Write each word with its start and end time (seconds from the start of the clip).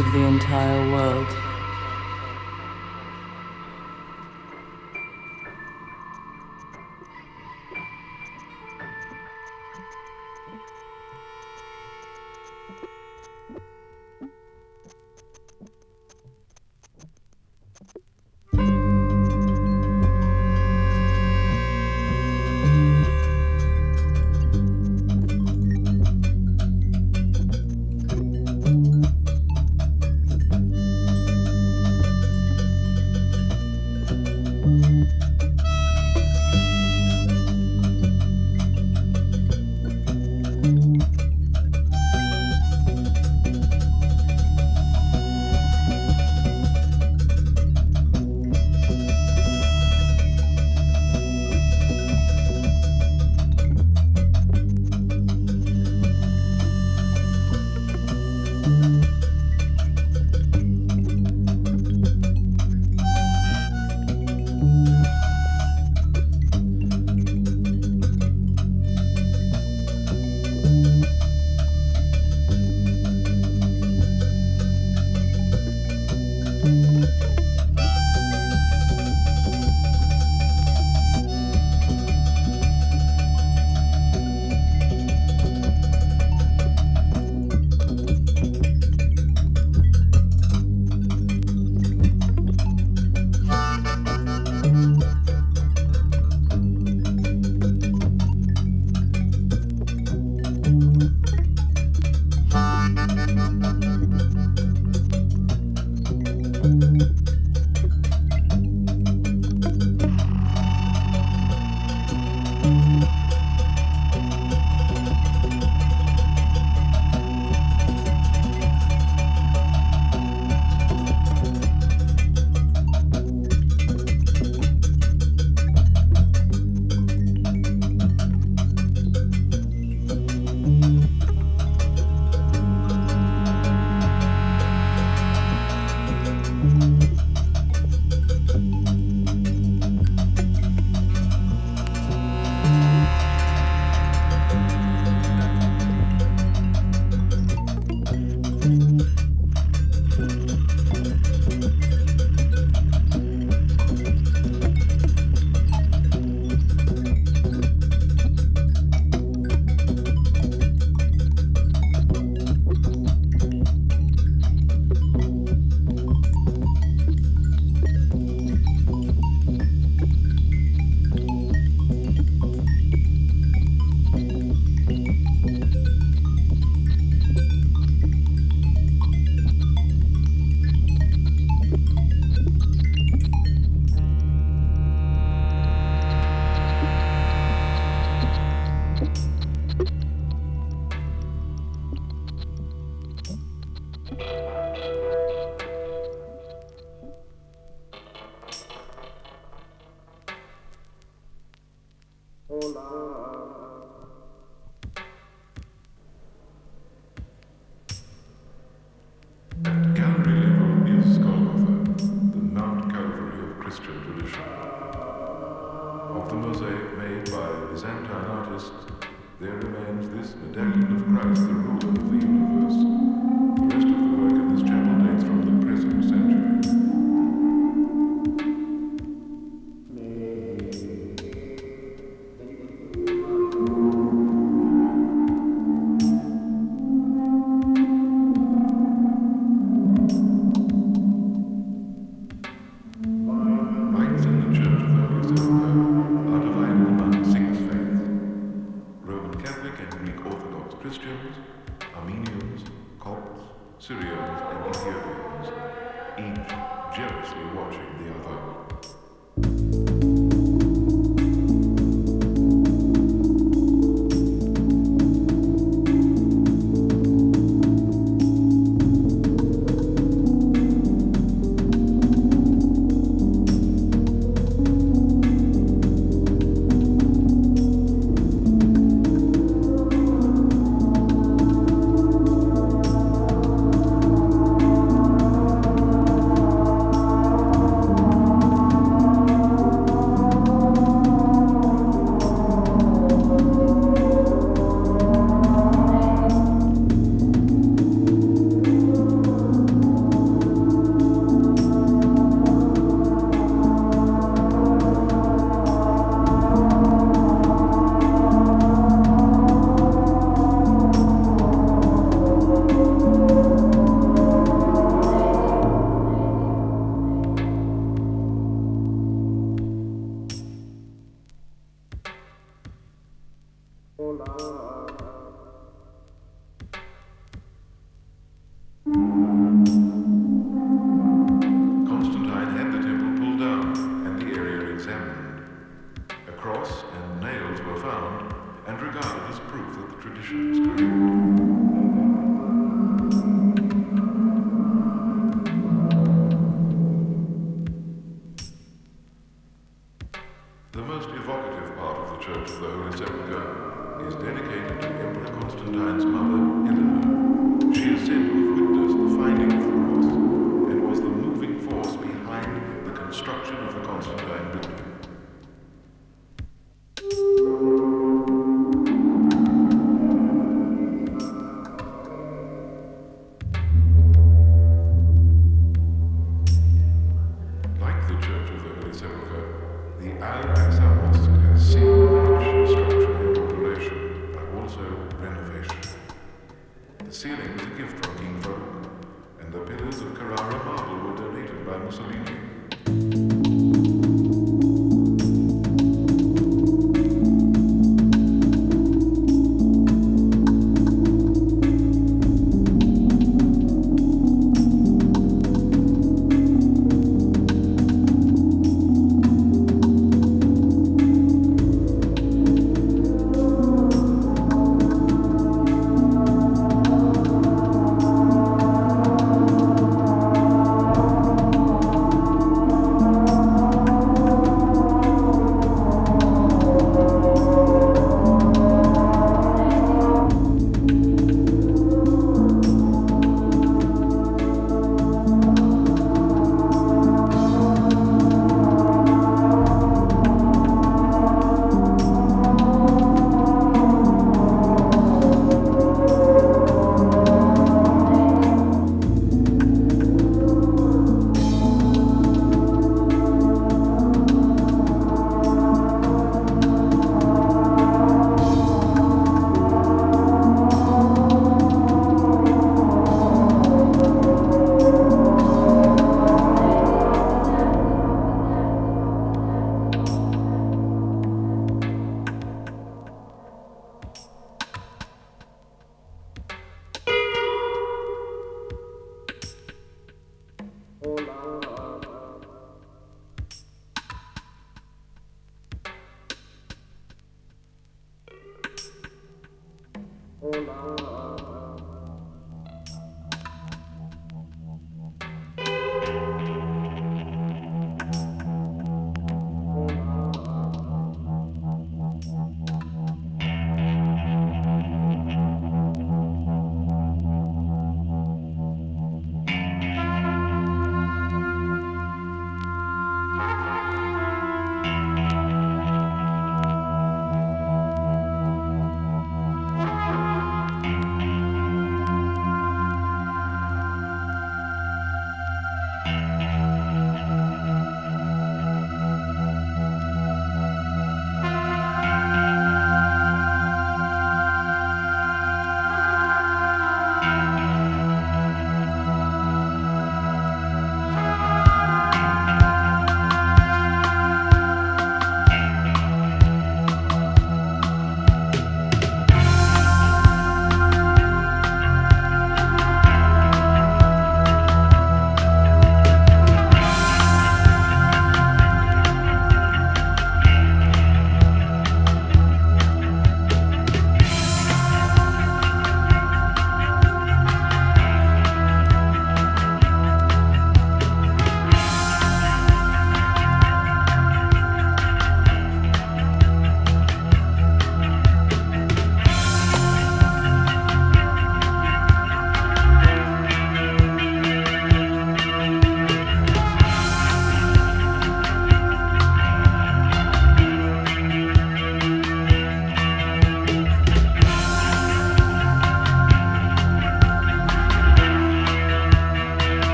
of 0.00 0.12
the 0.12 0.20
entire 0.20 0.90
world. 0.90 1.39